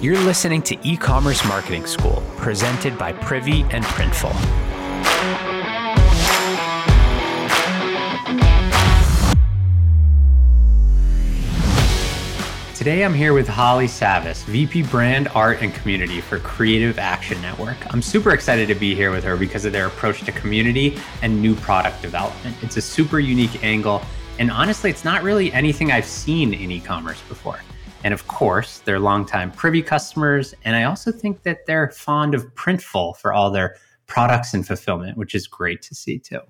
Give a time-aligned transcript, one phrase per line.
[0.00, 4.32] You're listening to E Commerce Marketing School, presented by Privy and Printful.
[12.74, 17.76] Today I'm here with Holly Savis, VP Brand, Art, and Community for Creative Action Network.
[17.92, 21.42] I'm super excited to be here with her because of their approach to community and
[21.42, 22.56] new product development.
[22.62, 24.00] It's a super unique angle,
[24.38, 27.60] and honestly, it's not really anything I've seen in e commerce before.
[28.04, 30.54] And of course, they're longtime Privy customers.
[30.64, 33.76] And I also think that they're fond of Printful for all their
[34.06, 36.40] products and fulfillment, which is great to see too.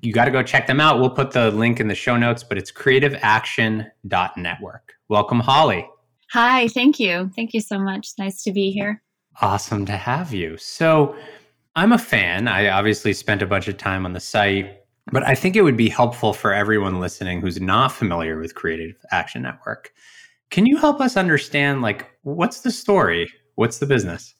[0.00, 1.00] You got to go check them out.
[1.00, 4.92] We'll put the link in the show notes, but it's creativeaction.network.
[5.08, 5.88] Welcome, Holly.
[6.32, 7.30] Hi, thank you.
[7.34, 8.10] Thank you so much.
[8.18, 9.02] Nice to be here.
[9.40, 10.56] Awesome to have you.
[10.56, 11.16] So,
[11.78, 12.48] I'm a fan.
[12.48, 14.80] I obviously spent a bunch of time on the site,
[15.12, 18.96] but I think it would be helpful for everyone listening who's not familiar with Creative
[19.12, 19.92] Action Network
[20.50, 23.30] can you help us understand like what's the story?
[23.56, 24.34] What's the business?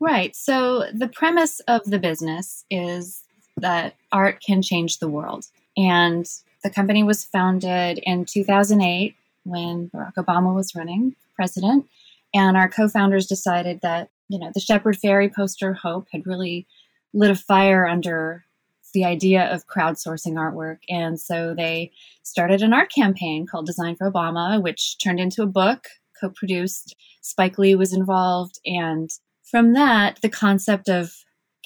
[0.00, 0.34] Right.
[0.34, 3.22] So the premise of the business is
[3.58, 5.46] that art can change the world.
[5.76, 6.26] And
[6.64, 11.86] the company was founded in 2008 when Barack Obama was running president.
[12.34, 16.66] And our co founders decided that, you know, the Shepard Fairey poster Hope had really
[17.12, 18.44] lit a fire under
[18.92, 20.78] the idea of crowdsourcing artwork.
[20.88, 25.46] And so they started an art campaign called Design for Obama, which turned into a
[25.46, 25.88] book,
[26.20, 26.94] co produced.
[27.20, 28.58] Spike Lee was involved.
[28.64, 29.10] And
[29.42, 31.12] from that, the concept of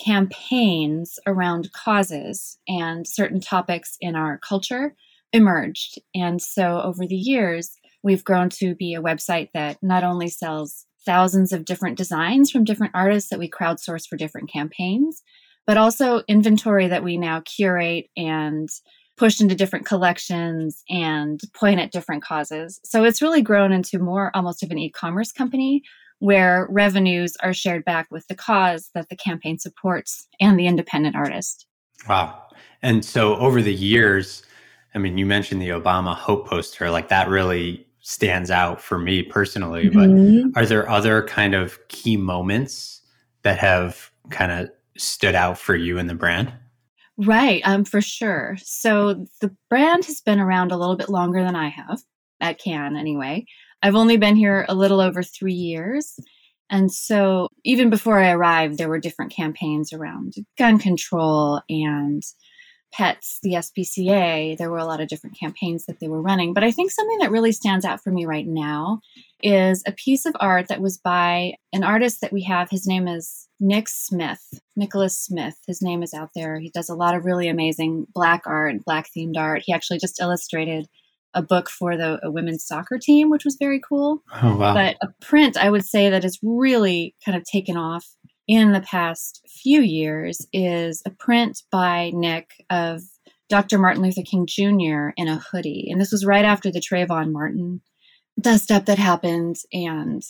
[0.04, 4.94] campaigns around causes and certain topics in our culture
[5.32, 6.00] emerged.
[6.14, 10.86] And so over the years, we've grown to be a website that not only sells
[11.04, 15.22] thousands of different designs from different artists that we crowdsource for different campaigns,
[15.66, 18.68] but also inventory that we now curate and
[19.16, 22.80] push into different collections and point at different causes.
[22.84, 25.82] So it's really grown into more almost of an e commerce company
[26.18, 31.16] where revenues are shared back with the cause that the campaign supports and the independent
[31.16, 31.66] artist.
[32.08, 32.42] Wow.
[32.82, 34.42] And so over the years,
[34.94, 39.22] I mean, you mentioned the Obama Hope poster, like that really stands out for me
[39.22, 39.90] personally.
[39.90, 40.50] Mm-hmm.
[40.50, 43.02] But are there other kind of key moments
[43.42, 46.52] that have kind of stood out for you in the brand?
[47.18, 48.56] Right, um, for sure.
[48.62, 52.00] So the brand has been around a little bit longer than I have
[52.40, 53.46] at Can anyway.
[53.82, 56.18] I've only been here a little over three years.
[56.68, 62.22] And so even before I arrived, there were different campaigns around gun control and
[62.92, 64.56] pets, the SPCA.
[64.56, 66.54] There were a lot of different campaigns that they were running.
[66.54, 69.00] But I think something that really stands out for me right now
[69.42, 72.70] is a piece of art that was by an artist that we have.
[72.70, 75.56] His name is Nick Smith, Nicholas Smith.
[75.66, 76.58] His name is out there.
[76.58, 79.62] He does a lot of really amazing black art, black themed art.
[79.64, 80.88] He actually just illustrated
[81.34, 84.22] a book for the women's soccer team, which was very cool.
[84.42, 84.72] Oh, wow.
[84.72, 88.06] But a print, I would say, that has really kind of taken off
[88.48, 93.02] in the past few years is a print by Nick of
[93.48, 93.78] Dr.
[93.78, 95.10] Martin Luther King Jr.
[95.16, 95.88] in a hoodie.
[95.90, 97.82] And this was right after the Trayvon Martin
[98.40, 99.56] dust up that happened.
[99.72, 100.22] And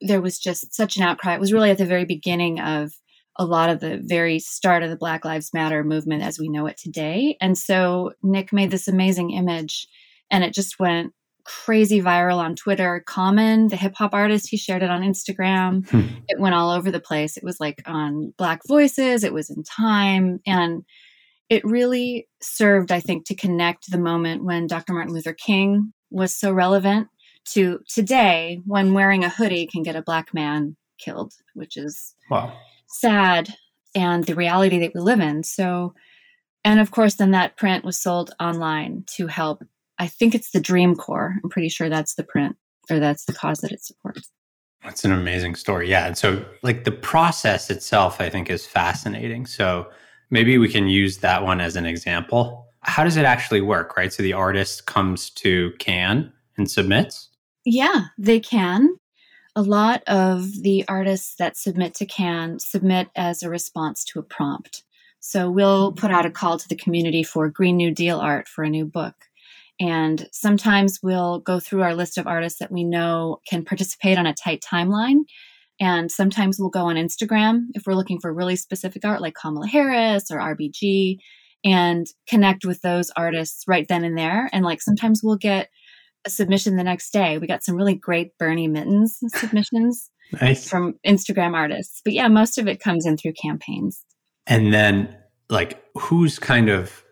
[0.00, 1.34] there was just such an outcry.
[1.34, 2.92] It was really at the very beginning of
[3.36, 6.66] a lot of the very start of the Black Lives Matter movement as we know
[6.66, 7.36] it today.
[7.40, 9.88] And so Nick made this amazing image
[10.30, 11.12] and it just went
[11.44, 13.02] crazy viral on Twitter.
[13.06, 15.88] Common, the hip hop artist, he shared it on Instagram.
[15.88, 16.06] Hmm.
[16.28, 17.36] It went all over the place.
[17.36, 20.40] It was like on Black Voices, it was in Time.
[20.46, 20.84] And
[21.50, 24.94] it really served, I think, to connect the moment when Dr.
[24.94, 27.08] Martin Luther King was so relevant
[27.46, 32.52] to today when wearing a hoodie can get a black man killed, which is wow.
[32.86, 33.54] sad
[33.94, 35.42] and the reality that we live in.
[35.42, 35.94] So,
[36.64, 39.62] and of course, then that print was sold online to help.
[39.98, 41.36] I think it's the Dream Corps.
[41.42, 42.56] I'm pretty sure that's the print
[42.90, 44.30] or that's the cause that it supports.
[44.82, 45.88] That's an amazing story.
[45.88, 46.06] Yeah.
[46.06, 49.46] And so, like, the process itself, I think, is fascinating.
[49.46, 49.88] So,
[50.30, 52.66] maybe we can use that one as an example.
[52.80, 54.12] How does it actually work, right?
[54.12, 57.30] So, the artist comes to CAN and submits.
[57.64, 58.96] Yeah, they can.
[59.56, 64.22] A lot of the artists that submit to CAN submit as a response to a
[64.22, 64.82] prompt.
[65.20, 66.00] So we'll mm-hmm.
[66.00, 68.84] put out a call to the community for Green New Deal art for a new
[68.84, 69.14] book.
[69.80, 74.26] And sometimes we'll go through our list of artists that we know can participate on
[74.26, 75.20] a tight timeline.
[75.80, 79.66] And sometimes we'll go on Instagram if we're looking for really specific art like Kamala
[79.66, 81.18] Harris or RBG
[81.64, 84.48] and connect with those artists right then and there.
[84.52, 85.70] And like sometimes we'll get
[86.24, 87.38] a submission the next day.
[87.38, 90.10] We got some really great Bernie Mittens submissions
[90.40, 90.68] nice.
[90.68, 92.00] from Instagram artists.
[92.04, 94.04] But yeah, most of it comes in through campaigns.
[94.46, 95.16] And then,
[95.48, 97.04] like, who's kind of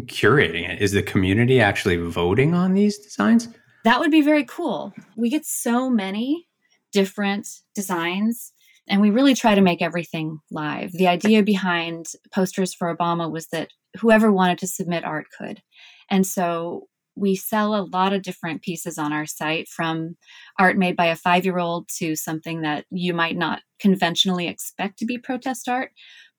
[0.00, 0.82] curating it?
[0.82, 3.48] Is the community actually voting on these designs?
[3.84, 4.92] That would be very cool.
[5.16, 6.48] We get so many
[6.92, 8.52] different designs.
[8.86, 10.92] And we really try to make everything live.
[10.92, 15.62] The idea behind posters for Obama was that whoever wanted to submit art could.
[16.10, 20.16] And so we sell a lot of different pieces on our site from
[20.58, 24.98] art made by a five year old to something that you might not conventionally expect
[24.98, 25.90] to be protest art.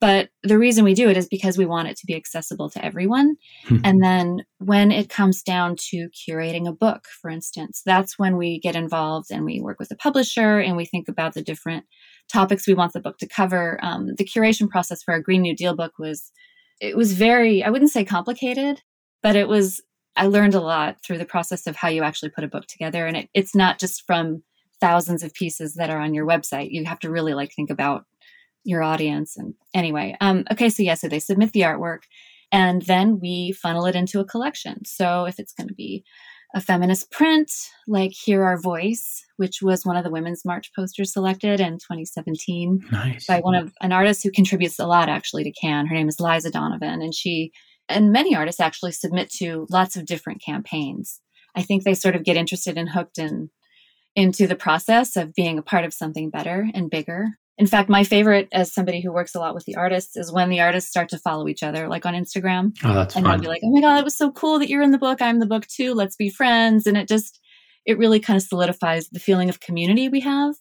[0.01, 2.83] But the reason we do it is because we want it to be accessible to
[2.83, 3.37] everyone.
[3.65, 3.77] Hmm.
[3.83, 8.59] And then when it comes down to curating a book, for instance, that's when we
[8.59, 11.85] get involved and we work with the publisher and we think about the different
[12.31, 13.79] topics we want the book to cover.
[13.81, 16.31] Um, the curation process for our Green New Deal book was,
[16.81, 18.81] it was very, I wouldn't say complicated,
[19.23, 19.81] but it was
[20.15, 23.05] I learned a lot through the process of how you actually put a book together.
[23.05, 24.43] And it, it's not just from
[24.79, 26.71] thousands of pieces that are on your website.
[26.71, 28.05] You have to really like think about
[28.63, 29.37] your audience.
[29.37, 31.99] And anyway, um, okay, so yeah, so they submit the artwork
[32.51, 34.85] and then we funnel it into a collection.
[34.85, 36.03] So if it's going to be
[36.53, 37.51] a feminist print,
[37.87, 42.85] like Hear Our Voice, which was one of the Women's March posters selected in 2017
[42.91, 43.27] nice.
[43.27, 45.87] by one of an artist who contributes a lot actually to CAN.
[45.87, 47.51] Her name is Liza Donovan, and she
[47.89, 51.21] and many artists actually submit to lots of different campaigns.
[51.55, 53.49] I think they sort of get interested and hooked in
[54.15, 57.37] into the process of being a part of something better and bigger.
[57.57, 60.49] In fact, my favorite as somebody who works a lot with the artists is when
[60.49, 62.75] the artists start to follow each other, like on Instagram.
[62.83, 63.33] Oh, that's and fun.
[63.33, 65.21] I'll be like, oh my God, it was so cool that you're in the book.
[65.21, 65.93] I'm the book too.
[65.93, 66.85] Let's be friends.
[66.85, 67.39] And it just,
[67.85, 70.55] it really kind of solidifies the feeling of community we have.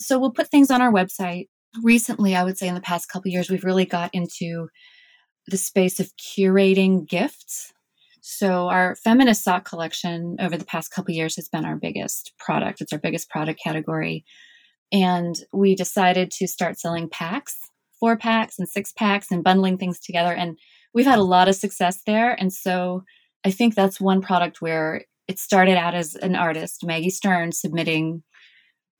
[0.00, 1.48] So we'll put things on our website.
[1.82, 4.68] Recently, I would say in the past couple years, we've really got into
[5.46, 7.72] the space of curating gifts.
[8.20, 12.80] So our feminist sock collection over the past couple years has been our biggest product.
[12.80, 14.24] It's our biggest product category.
[14.92, 17.58] And we decided to start selling packs,
[17.98, 20.32] four packs and six packs and bundling things together.
[20.32, 20.58] And
[20.94, 22.38] we've had a lot of success there.
[22.38, 23.02] And so
[23.44, 28.22] I think that's one product where it started out as an artist, Maggie Stern, submitting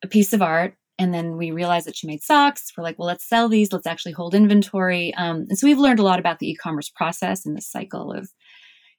[0.03, 2.73] a piece of art and then we realized that she made socks.
[2.77, 3.73] We're like, well, let's sell these.
[3.73, 5.15] Let's actually hold inventory.
[5.15, 8.31] Um, and so we've learned a lot about the e-commerce process and the cycle of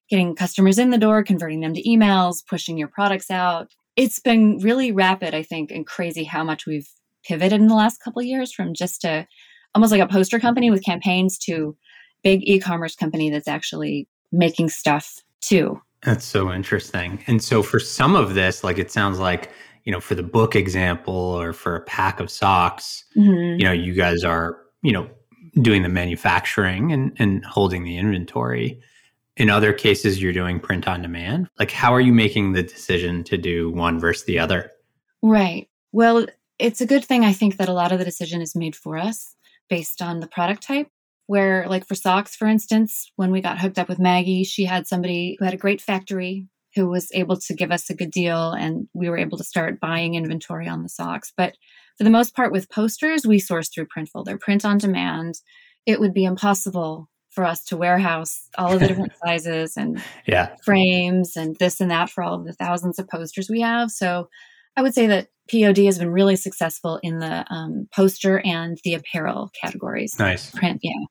[0.09, 3.69] getting customers in the door, converting them to emails, pushing your products out.
[3.95, 6.89] It's been really rapid, I think, and crazy how much we've
[7.25, 9.27] pivoted in the last couple years from just a
[9.75, 11.75] almost like a poster company with campaigns to
[12.23, 15.81] big e-commerce company that's actually making stuff too.
[16.03, 17.23] That's so interesting.
[17.27, 19.51] And so for some of this, like it sounds like
[19.83, 23.59] you know, for the book example or for a pack of socks, mm-hmm.
[23.59, 25.09] you know, you guys are, you know,
[25.61, 28.79] doing the manufacturing and, and holding the inventory.
[29.35, 31.49] In other cases, you're doing print on demand.
[31.59, 34.71] Like, how are you making the decision to do one versus the other?
[35.21, 35.69] Right.
[35.91, 36.27] Well,
[36.59, 38.97] it's a good thing, I think, that a lot of the decision is made for
[38.97, 39.35] us
[39.69, 40.87] based on the product type.
[41.25, 44.87] Where, like for socks, for instance, when we got hooked up with Maggie, she had
[44.87, 48.51] somebody who had a great factory who was able to give us a good deal
[48.51, 51.31] and we were able to start buying inventory on the socks.
[51.35, 51.55] But
[51.97, 54.25] for the most part, with posters, we source through Printful.
[54.25, 55.35] They're print on demand.
[55.85, 60.55] It would be impossible for us to warehouse all of the different sizes and yeah.
[60.63, 63.91] frames and this and that for all of the thousands of posters we have.
[63.91, 64.29] So
[64.75, 68.93] I would say that POD has been really successful in the um, poster and the
[68.93, 70.17] apparel categories.
[70.17, 70.51] Nice.
[70.51, 71.05] Print, yeah.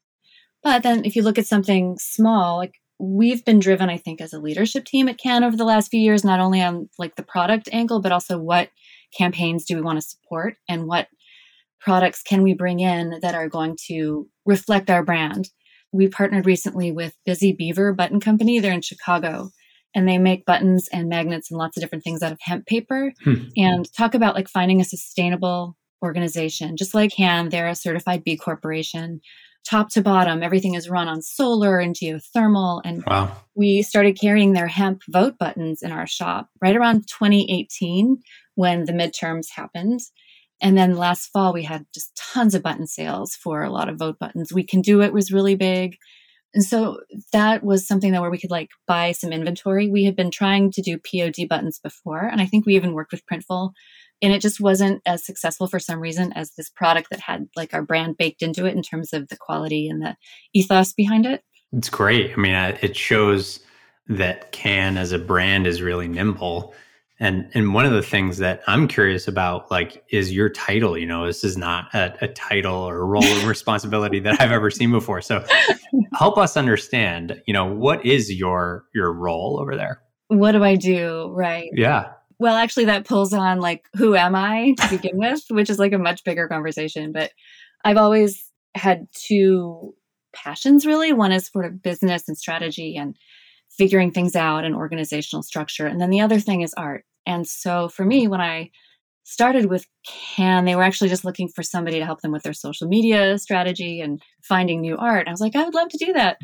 [0.62, 4.32] But then if you look at something small, like we've been driven i think as
[4.32, 7.22] a leadership team at can over the last few years not only on like the
[7.22, 8.68] product angle but also what
[9.16, 11.08] campaigns do we want to support and what
[11.82, 15.50] products can we bring in that are going to reflect our brand.
[15.90, 18.60] We partnered recently with busy beaver button company.
[18.60, 19.50] They're in chicago
[19.94, 23.12] and they make buttons and magnets and lots of different things out of hemp paper.
[23.24, 23.34] Hmm.
[23.56, 26.76] and talk about like finding a sustainable organization.
[26.76, 29.20] Just like can they're a certified b corporation
[29.68, 30.42] top to bottom.
[30.42, 32.80] Everything is run on solar and geothermal.
[32.84, 33.36] And wow.
[33.54, 38.22] we started carrying their hemp vote buttons in our shop right around 2018
[38.54, 40.00] when the midterms happened.
[40.60, 43.98] And then last fall, we had just tons of button sales for a lot of
[43.98, 44.52] vote buttons.
[44.52, 45.96] We Can Do It was really big.
[46.54, 47.00] And so
[47.32, 49.88] that was something that where we could like buy some inventory.
[49.88, 53.12] We had been trying to do POD buttons before, and I think we even worked
[53.12, 53.72] with Printful
[54.22, 57.74] and it just wasn't as successful for some reason as this product that had like
[57.74, 60.16] our brand baked into it in terms of the quality and the
[60.54, 61.42] ethos behind it.
[61.72, 62.32] It's great.
[62.32, 63.60] I mean, uh, it shows
[64.06, 66.74] that Can as a brand is really nimble.
[67.18, 70.98] And and one of the things that I'm curious about, like, is your title.
[70.98, 74.50] You know, this is not a, a title or a role of responsibility that I've
[74.50, 75.20] ever seen before.
[75.20, 75.44] So,
[76.14, 77.40] help us understand.
[77.46, 80.02] You know, what is your your role over there?
[80.28, 81.30] What do I do?
[81.32, 81.70] Right.
[81.74, 82.12] Yeah.
[82.42, 85.92] Well, actually, that pulls on like, who am I to begin with, which is like
[85.92, 87.12] a much bigger conversation.
[87.12, 87.30] But
[87.84, 89.94] I've always had two
[90.34, 91.12] passions really.
[91.12, 93.16] One is sort of business and strategy and
[93.70, 95.86] figuring things out and organizational structure.
[95.86, 97.04] And then the other thing is art.
[97.26, 98.70] And so for me, when I
[99.24, 100.64] started with Can.
[100.64, 104.00] They were actually just looking for somebody to help them with their social media strategy
[104.00, 105.28] and finding new art.
[105.28, 106.38] I was like, I would love to do that.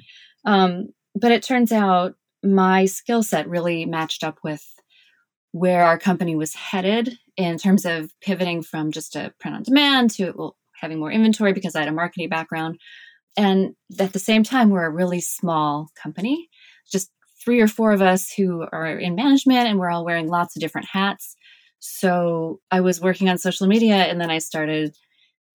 [0.44, 2.14] Um, but it turns out
[2.44, 4.64] my skill set really matched up with
[5.58, 10.10] where our company was headed in terms of pivoting from just a print on demand
[10.10, 12.78] to well, having more inventory because I had a marketing background.
[13.36, 16.48] And at the same time, we're a really small company,
[16.90, 17.10] just
[17.44, 20.60] three or four of us who are in management, and we're all wearing lots of
[20.60, 21.36] different hats.
[21.78, 24.96] So I was working on social media, and then I started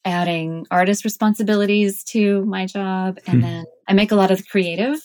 [0.06, 3.20] adding artist responsibilities to my job.
[3.28, 3.42] And hmm.
[3.42, 5.00] then I make a lot of the creative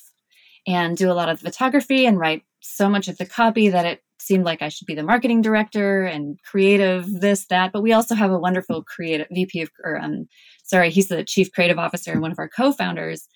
[0.66, 3.86] and do a lot of the photography and write so much of the copy that
[3.86, 7.72] it seemed like I should be the marketing director and creative this that.
[7.72, 10.28] But we also have a wonderful creative VP of, or um,
[10.62, 13.26] sorry, he's the chief creative officer and one of our co-founders.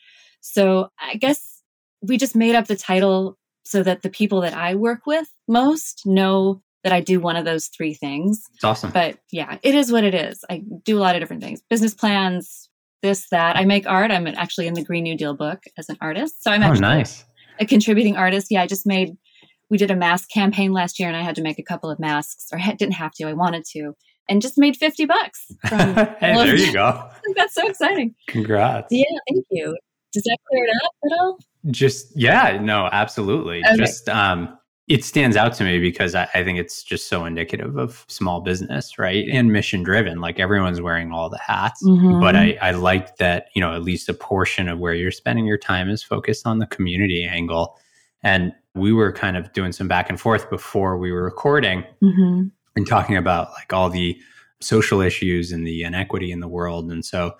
[0.41, 1.63] So I guess
[2.03, 6.03] we just made up the title so that the people that I work with most
[6.05, 8.45] know that I do one of those three things.
[8.55, 8.91] It's awesome.
[8.91, 10.45] But yeah, it is what it is.
[10.51, 12.69] I do a lot of different things business plans,
[13.03, 13.57] this, that.
[13.57, 14.11] I make art.
[14.11, 16.43] I'm actually in the Green New Deal book as an artist.
[16.43, 17.25] So I'm oh, nice.
[17.61, 18.49] a contributing artist.
[18.51, 19.17] Yeah, I just made
[19.73, 21.99] we did a mask campaign last year and I had to make a couple of
[21.99, 23.95] masks or I didn't have to, I wanted to,
[24.29, 25.47] and just made 50 bucks.
[25.67, 27.09] From hey, there you go.
[27.37, 28.15] That's so exciting.
[28.29, 28.89] Congrats.
[28.91, 29.75] Yeah, thank you.
[30.13, 31.39] Does that clear it up at all?
[31.71, 33.63] Just, yeah, no, absolutely.
[33.65, 33.77] Okay.
[33.79, 37.79] Just, um, it stands out to me because I, I, think it's just so indicative
[37.79, 39.27] of small business, right?
[39.33, 40.21] And mission driven.
[40.21, 41.83] Like everyone's wearing all the hats.
[41.83, 42.21] Mm-hmm.
[42.21, 45.47] But I, I like that, you know, at least a portion of where you're spending
[45.47, 47.79] your time is focused on the community angle.
[48.23, 52.45] And we were kind of doing some back and forth before we were recording mm-hmm.
[52.77, 54.19] and talking about like all the
[54.61, 56.91] social issues and the inequity in the world.
[56.91, 57.37] And so,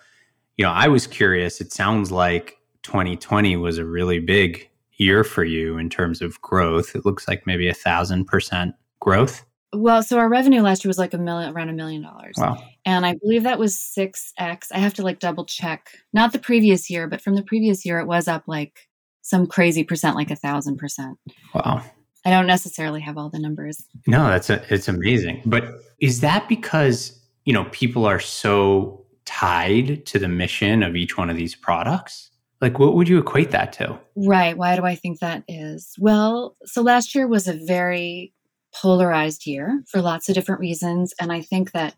[0.57, 1.61] you know, I was curious.
[1.61, 6.95] It sounds like 2020 was a really big year for you in terms of growth.
[6.95, 9.45] It looks like maybe a thousand percent growth.
[9.75, 12.35] Well, so our revenue last year was like a million, around a million dollars.
[12.37, 12.63] Wow.
[12.85, 14.67] And I believe that was 6x.
[14.71, 17.99] I have to like double check, not the previous year, but from the previous year,
[17.99, 18.89] it was up like
[19.23, 21.19] some crazy percent, like a thousand percent.
[21.55, 21.83] Wow.
[22.25, 23.85] I don't necessarily have all the numbers.
[24.07, 25.43] No, that's a, it's amazing.
[25.47, 25.65] But
[26.01, 31.31] is that because, you know, people are so tied to the mission of each one
[31.31, 32.31] of these products?
[32.61, 33.99] Like, what would you equate that to?
[34.15, 34.57] Right.
[34.57, 35.95] Why do I think that is?
[35.99, 38.33] Well, so last year was a very
[38.73, 41.13] polarized year for lots of different reasons.
[41.21, 41.97] And I think that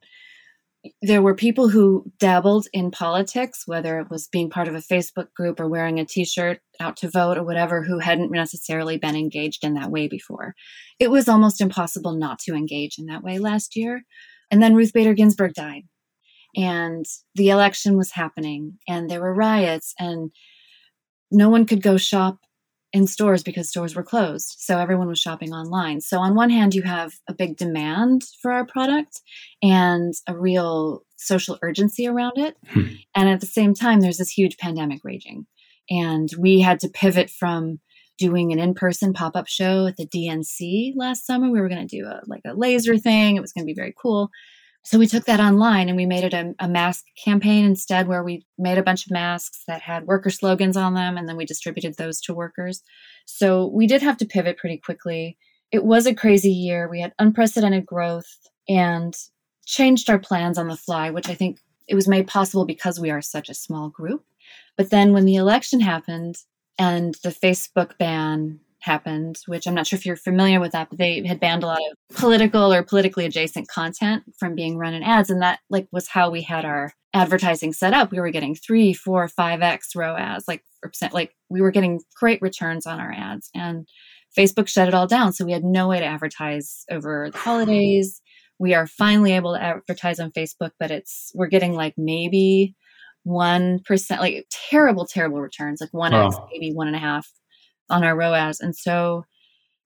[1.03, 5.33] there were people who dabbled in politics, whether it was being part of a Facebook
[5.35, 9.17] group or wearing a t shirt out to vote or whatever, who hadn't necessarily been
[9.17, 10.55] engaged in that way before.
[10.99, 14.03] It was almost impossible not to engage in that way last year.
[14.51, 15.85] And then Ruth Bader Ginsburg died,
[16.55, 20.31] and the election was happening, and there were riots, and
[21.31, 22.39] no one could go shop
[22.95, 24.55] in stores because stores were closed.
[24.61, 26.01] So everyone was shopping online.
[26.01, 29.21] So, on one hand, you have a big demand for our product
[29.61, 32.57] and a real social urgency around it.
[32.69, 32.85] Hmm.
[33.17, 35.47] And at the same time, there's this huge pandemic raging.
[35.91, 37.81] And we had to pivot from
[38.17, 41.51] doing an in-person pop-up show at the DNC last summer.
[41.51, 43.37] We were going to do a like a laser thing.
[43.37, 44.31] It was going to be very cool.
[44.85, 48.23] So we took that online and we made it a, a, mask campaign instead, where
[48.23, 51.47] we made a bunch of masks that had worker slogans on them, and then we
[51.47, 52.83] distributed those to workers.
[53.25, 55.39] So we did have to pivot pretty quickly.
[55.73, 56.87] It was a crazy year.
[56.89, 58.29] We had unprecedented growth
[58.69, 59.17] and
[59.65, 63.11] changed our plans on the fly, which I think it was made possible because we
[63.11, 64.25] are such a small group.
[64.77, 66.37] But then when the election happened
[66.79, 70.99] and the Facebook ban happened, which I'm not sure if you're familiar with that, but
[70.99, 75.03] they had banned a lot of political or politically adjacent content from being run in
[75.03, 75.31] ads.
[75.31, 78.11] And that like was how we had our advertising set up.
[78.11, 82.43] We were getting three, four, five X ROAS, like percent, like we were getting great
[82.43, 83.51] returns on our ads.
[83.55, 83.89] And
[84.37, 85.33] Facebook shut it all down.
[85.33, 88.21] So we had no way to advertise over the holidays.
[88.59, 92.75] We are finally able to advertise on Facebook, but it's we're getting like maybe
[93.23, 97.31] one percent, like terrible, terrible returns, like one X, maybe one and a half
[97.91, 98.61] on our ROAS.
[98.61, 99.25] And so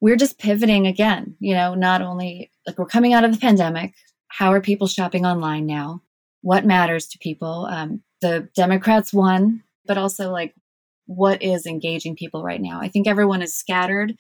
[0.01, 3.95] we're just pivoting again, you know, not only like we're coming out of the pandemic.
[4.29, 6.03] How are people shopping online now?
[6.43, 7.67] What matters to people?
[7.71, 10.55] Um, the Democrats won, but also like
[11.07, 12.81] what is engaging people right now?
[12.81, 14.15] I think everyone is scattered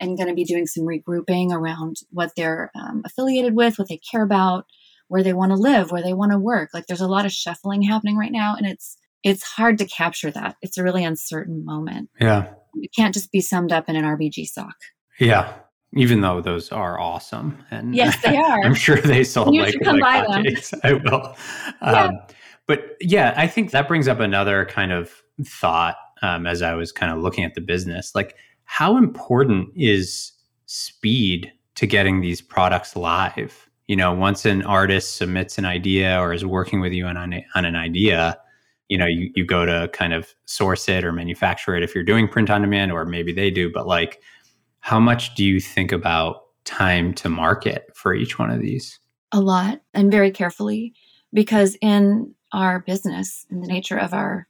[0.00, 3.98] and going to be doing some regrouping around what they're um, affiliated with, what they
[3.98, 4.66] care about,
[5.06, 6.70] where they want to live, where they want to work.
[6.74, 10.32] Like there's a lot of shuffling happening right now, and it's it's hard to capture
[10.32, 10.56] that.
[10.60, 12.10] It's a really uncertain moment.
[12.20, 12.54] Yeah.
[12.74, 14.76] It can't just be summed up in an RBG sock.
[15.18, 15.52] Yeah.
[15.94, 17.62] Even though those are awesome.
[17.70, 18.64] And yes, they are.
[18.64, 20.54] I'm sure they sold you like, come like buy them.
[20.84, 21.36] I will.
[21.82, 22.04] Yeah.
[22.04, 22.18] Um,
[22.66, 26.92] but yeah, I think that brings up another kind of thought um, as I was
[26.92, 28.14] kind of looking at the business.
[28.14, 30.32] Like, how important is
[30.66, 33.68] speed to getting these products live?
[33.92, 37.34] you know, once an artist submits an idea or is working with you on, on,
[37.54, 38.38] on an idea,
[38.92, 42.04] you know, you, you go to kind of source it or manufacture it if you're
[42.04, 43.72] doing print on demand, or maybe they do.
[43.72, 44.20] But like,
[44.80, 49.00] how much do you think about time to market for each one of these?
[49.32, 50.92] A lot and very carefully
[51.32, 54.46] because in our business, in the nature of our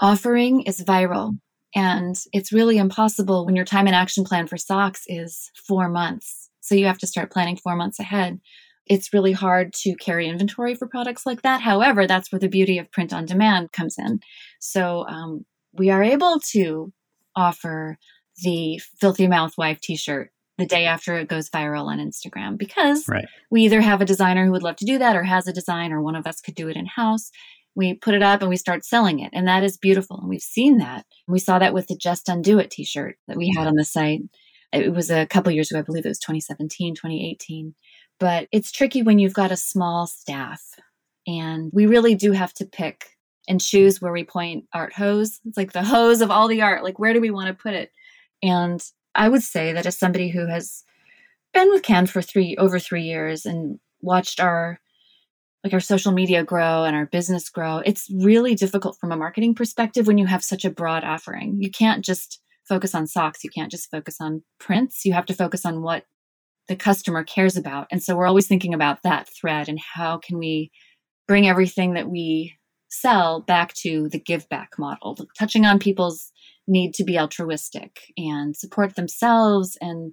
[0.00, 1.38] offering is viral.
[1.74, 6.50] And it's really impossible when your time and action plan for socks is four months.
[6.60, 8.38] So you have to start planning four months ahead.
[8.86, 11.60] It's really hard to carry inventory for products like that.
[11.60, 14.20] However, that's where the beauty of print on demand comes in.
[14.60, 16.92] So um, we are able to
[17.36, 17.98] offer
[18.42, 23.08] the Filthy Mouth Wife t shirt the day after it goes viral on Instagram because
[23.08, 23.26] right.
[23.50, 25.92] we either have a designer who would love to do that or has a design,
[25.92, 27.30] or one of us could do it in house.
[27.74, 29.30] We put it up and we start selling it.
[29.32, 30.18] And that is beautiful.
[30.18, 31.06] And we've seen that.
[31.26, 33.84] We saw that with the Just Undo It t shirt that we had on the
[33.84, 34.20] site.
[34.72, 37.74] It was a couple years ago, I believe it was 2017, 2018.
[38.18, 40.62] But it's tricky when you've got a small staff.
[41.26, 43.06] And we really do have to pick
[43.48, 45.40] and choose where we point art hose.
[45.44, 46.84] It's like the hose of all the art.
[46.84, 47.90] Like, where do we want to put it?
[48.42, 48.82] And
[49.14, 50.84] I would say that as somebody who has
[51.52, 54.80] been with Can for three over three years and watched our
[55.64, 59.54] like our social media grow and our business grow, it's really difficult from a marketing
[59.54, 61.56] perspective when you have such a broad offering.
[61.60, 63.44] You can't just focus on socks.
[63.44, 65.04] You can't just focus on prints.
[65.04, 66.04] You have to focus on what
[66.68, 67.86] the customer cares about.
[67.90, 70.70] And so we're always thinking about that thread and how can we
[71.26, 72.56] bring everything that we
[72.88, 76.30] sell back to the give back model, touching on people's
[76.68, 80.12] need to be altruistic and support themselves and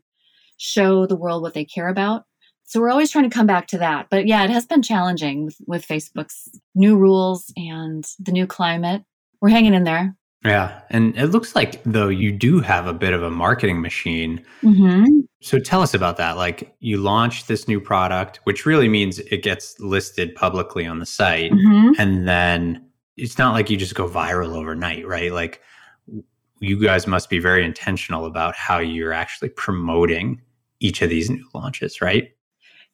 [0.57, 2.23] show the world what they care about.
[2.63, 4.07] So we're always trying to come back to that.
[4.09, 9.03] But yeah, it has been challenging with, with Facebook's new rules and the new climate.
[9.41, 10.15] We're hanging in there.
[10.45, 10.79] Yeah.
[10.89, 14.43] And it looks like, though, you do have a bit of a marketing machine.
[14.63, 15.19] Mm-hmm.
[15.41, 16.37] So tell us about that.
[16.37, 21.05] Like, you launch this new product, which really means it gets listed publicly on the
[21.05, 21.51] site.
[21.51, 21.91] Mm-hmm.
[21.99, 22.85] And then
[23.17, 25.33] it's not like you just go viral overnight, right?
[25.33, 25.61] Like,
[26.61, 30.41] you guys must be very intentional about how you're actually promoting
[30.79, 32.31] each of these new launches, right?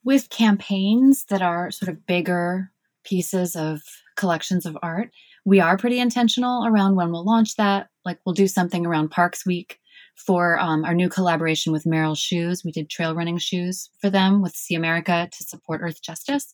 [0.04, 2.72] With campaigns that are sort of bigger
[3.04, 3.82] pieces of
[4.16, 5.12] collections of art,
[5.46, 7.90] we are pretty intentional around when we'll launch that.
[8.04, 9.80] Like we'll do something around Parks Week
[10.16, 12.64] for um, our new collaboration with Merrell Shoes.
[12.64, 16.54] We did trail running shoes for them with See America to support Earthjustice.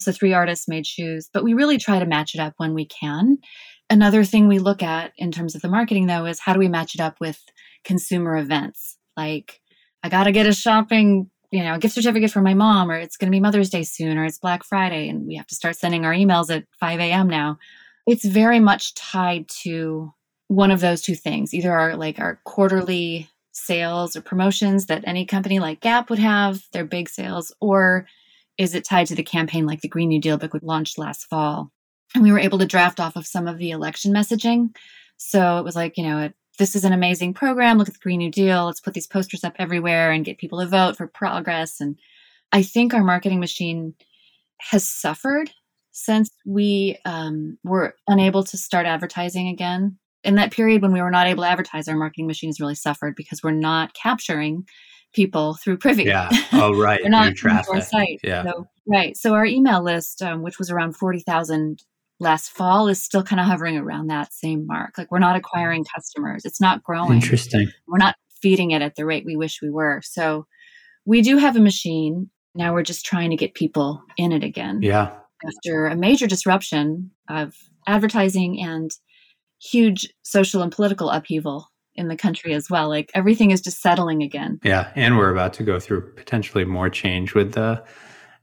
[0.00, 2.86] So three artists made shoes, but we really try to match it up when we
[2.86, 3.38] can.
[3.90, 6.68] Another thing we look at in terms of the marketing, though, is how do we
[6.68, 7.42] match it up with
[7.84, 8.96] consumer events?
[9.16, 9.60] Like,
[10.02, 13.18] I got to get a shopping, you know, gift certificate for my mom, or it's
[13.18, 15.76] going to be Mother's Day soon, or it's Black Friday, and we have to start
[15.76, 17.28] sending our emails at 5 a.m.
[17.28, 17.58] now.
[18.10, 20.12] It's very much tied to
[20.48, 25.24] one of those two things either our like our quarterly sales or promotions that any
[25.24, 28.06] company like Gap would have, their big sales, or
[28.58, 31.26] is it tied to the campaign like the Green New Deal book we launched last
[31.26, 31.70] fall?
[32.14, 34.74] and we were able to draft off of some of the election messaging.
[35.16, 37.78] So it was like, you know, it, this is an amazing program.
[37.78, 38.66] Look at the Green New Deal.
[38.66, 41.80] Let's put these posters up everywhere and get people to vote for progress.
[41.80, 41.98] And
[42.52, 43.94] I think our marketing machine
[44.58, 45.50] has suffered
[45.92, 49.98] since we um, were unable to start advertising again.
[50.22, 52.74] In that period when we were not able to advertise, our marketing machine has really
[52.74, 54.66] suffered because we're not capturing
[55.14, 56.04] people through Privy.
[56.04, 56.28] Yeah.
[56.52, 57.00] Oh, right.
[57.02, 57.74] we're not traffic.
[57.74, 58.20] Our site.
[58.22, 58.44] Yeah.
[58.44, 59.16] So, right.
[59.16, 61.82] So our email list, um, which was around forty thousand
[62.18, 64.98] last fall is still kind of hovering around that same mark.
[64.98, 66.44] Like we're not acquiring customers.
[66.44, 67.14] It's not growing.
[67.14, 67.70] Interesting.
[67.88, 70.00] We're not feeding it at the rate we wish we were.
[70.04, 70.46] So
[71.06, 72.30] we do have a machine.
[72.54, 74.80] Now we're just trying to get people in it again.
[74.82, 75.12] Yeah.
[75.46, 77.54] After a major disruption of
[77.86, 78.90] advertising and
[79.62, 82.88] huge social and political upheaval in the country as well.
[82.88, 84.60] Like everything is just settling again.
[84.64, 84.90] Yeah.
[84.94, 87.84] And we're about to go through potentially more change with the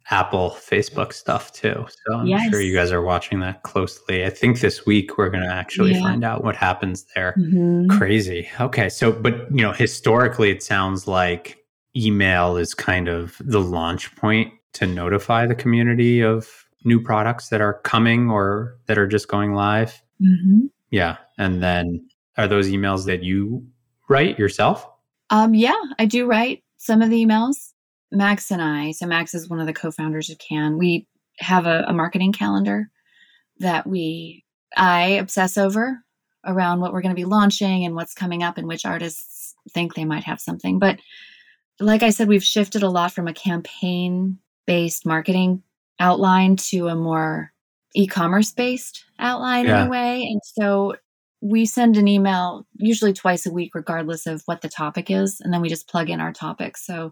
[0.09, 1.85] Apple, Facebook stuff too.
[2.05, 2.49] So I'm yes.
[2.49, 4.25] sure you guys are watching that closely.
[4.25, 6.01] I think this week we're going to actually yeah.
[6.01, 7.33] find out what happens there.
[7.37, 7.97] Mm-hmm.
[7.97, 8.47] Crazy.
[8.61, 8.89] Okay.
[8.89, 11.57] So, but, you know, historically, it sounds like
[11.95, 17.61] email is kind of the launch point to notify the community of new products that
[17.61, 20.01] are coming or that are just going live.
[20.21, 20.67] Mm-hmm.
[20.91, 21.17] Yeah.
[21.37, 23.65] And then are those emails that you
[24.09, 24.87] write yourself?
[25.29, 27.73] Um, yeah, I do write some of the emails.
[28.11, 30.77] Max and I, so Max is one of the co-founders of Can.
[30.77, 31.07] We
[31.39, 32.89] have a, a marketing calendar
[33.59, 35.99] that we I obsess over
[36.45, 39.93] around what we're going to be launching and what's coming up and which artists think
[39.93, 40.79] they might have something.
[40.79, 40.99] But
[41.79, 45.63] like I said, we've shifted a lot from a campaign based marketing
[45.99, 47.51] outline to a more
[47.95, 49.81] e-commerce based outline yeah.
[49.81, 50.23] in a way.
[50.23, 50.95] And so
[51.41, 55.53] we send an email usually twice a week, regardless of what the topic is, and
[55.53, 56.85] then we just plug in our topics.
[56.85, 57.11] So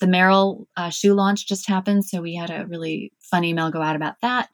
[0.00, 3.82] The Merrell uh, shoe launch just happened, so we had a really fun email go
[3.82, 4.48] out about that.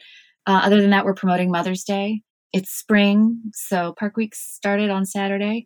[0.47, 2.23] Uh, other than that, we're promoting Mother's Day.
[2.53, 5.65] It's spring, so Park Week started on Saturday.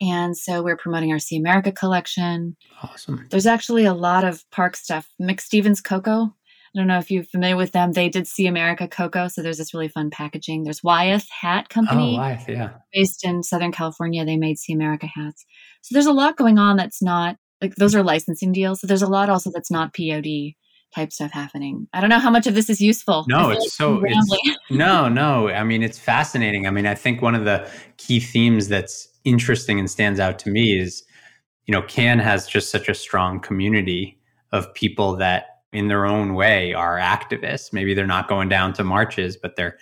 [0.00, 2.56] And so we're promoting our See America collection.
[2.82, 3.26] Awesome.
[3.30, 5.08] There's actually a lot of park stuff.
[5.20, 6.34] mick stevens Cocoa.
[6.74, 7.92] I don't know if you're familiar with them.
[7.92, 9.28] They did See America Cocoa.
[9.28, 10.64] So there's this really fun packaging.
[10.64, 12.14] There's Wyeth Hat Company.
[12.16, 12.70] Oh, Wyeth, yeah.
[12.94, 14.24] Based in Southern California.
[14.24, 15.44] They made See America hats.
[15.82, 18.80] So there's a lot going on that's not like those are licensing deals.
[18.80, 20.54] So there's a lot also that's not POD
[20.94, 21.88] type stuff happening.
[21.92, 23.24] I don't know how much of this is useful.
[23.28, 25.48] No, it's like so it's, no, no.
[25.48, 26.66] I mean, it's fascinating.
[26.66, 30.50] I mean, I think one of the key themes that's interesting and stands out to
[30.50, 31.04] me is,
[31.66, 34.18] you know, Can has just such a strong community
[34.52, 37.72] of people that in their own way are activists.
[37.72, 39.78] Maybe they're not going down to marches, but they're,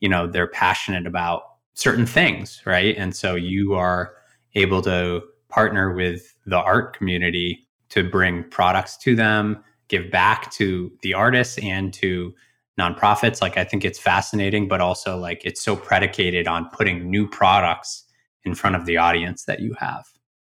[0.00, 1.42] you know, they're passionate about
[1.74, 2.96] certain things, right?
[2.96, 4.14] And so you are
[4.54, 10.90] able to partner with the art community to bring products to them, give back to
[11.02, 12.34] the artists and to
[12.78, 13.40] nonprofits.
[13.40, 18.04] Like I think it's fascinating, but also like it's so predicated on putting new products
[18.44, 20.04] in front of the audience that you have,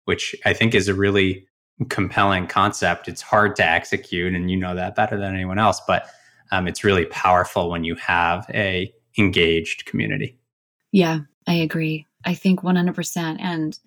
[0.04, 1.46] which I think is a really
[1.88, 3.08] compelling concept.
[3.08, 6.06] It's hard to execute, and you know that better than anyone else, but
[6.52, 10.38] um, it's really powerful when you have a engaged community.
[10.92, 12.06] Yeah, I agree.
[12.24, 13.36] I think 100%.
[13.40, 13.78] And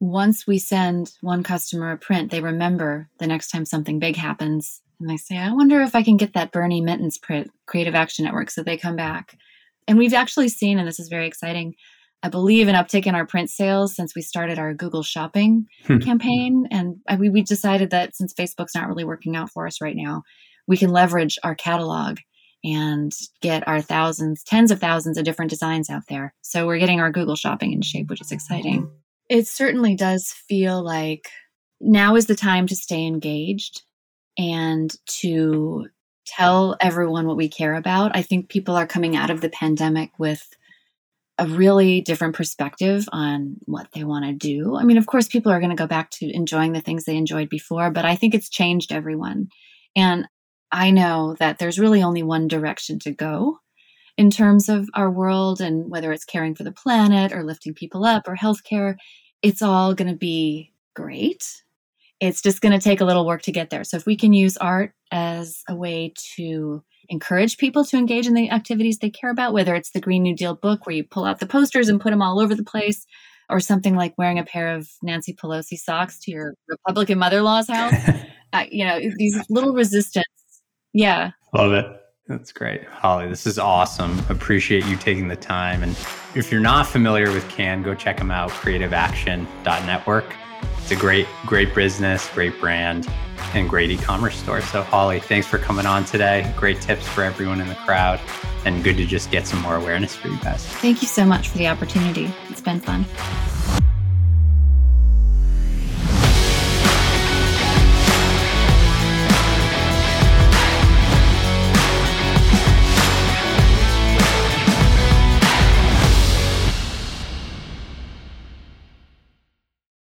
[0.00, 4.80] once we send one customer a print, they remember the next time something big happens
[5.00, 8.24] and they say, I wonder if I can get that Bernie Mittens print, Creative Action
[8.24, 9.36] Network, so they come back.
[9.86, 11.74] And we've actually seen, and this is very exciting,
[12.22, 15.98] I believe an uptick in our print sales since we started our Google Shopping hmm.
[15.98, 16.66] campaign.
[16.70, 20.22] And we, we decided that since Facebook's not really working out for us right now,
[20.66, 22.18] we can leverage our catalog
[22.64, 26.34] and get our thousands, tens of thousands of different designs out there.
[26.42, 28.90] So we're getting our Google Shopping in shape, which is exciting.
[29.28, 31.28] It certainly does feel like
[31.80, 33.82] now is the time to stay engaged
[34.36, 35.86] and to
[36.26, 38.16] tell everyone what we care about.
[38.16, 40.48] I think people are coming out of the pandemic with
[41.38, 44.76] a really different perspective on what they want to do.
[44.76, 47.16] I mean, of course, people are going to go back to enjoying the things they
[47.16, 49.48] enjoyed before, but I think it's changed everyone.
[49.94, 50.26] And
[50.72, 53.60] I know that there's really only one direction to go
[54.18, 58.04] in terms of our world and whether it's caring for the planet or lifting people
[58.04, 58.96] up or healthcare,
[59.42, 61.62] it's all going to be great.
[62.18, 63.84] It's just going to take a little work to get there.
[63.84, 68.34] So if we can use art as a way to encourage people to engage in
[68.34, 71.24] the activities they care about, whether it's the Green New Deal book where you pull
[71.24, 73.06] out the posters and put them all over the place,
[73.50, 77.94] or something like wearing a pair of Nancy Pelosi socks to your Republican mother-in-law's house.
[78.52, 80.26] uh, you know, these little resistance.
[80.92, 81.30] Yeah.
[81.54, 81.86] Love it.
[82.26, 82.84] That's great.
[82.84, 84.18] Holly, this is awesome.
[84.28, 85.82] Appreciate you taking the time.
[85.82, 85.96] And
[86.34, 90.34] if you're not familiar with CAN, go check them out, creativeaction.network.
[90.78, 93.10] It's a great, great business, great brand,
[93.54, 94.60] and great e-commerce store.
[94.60, 96.52] So Holly, thanks for coming on today.
[96.56, 98.20] Great tips for everyone in the crowd
[98.64, 100.66] and good to just get some more awareness for you guys.
[100.66, 102.30] Thank you so much for the opportunity.
[102.50, 103.04] It's been fun.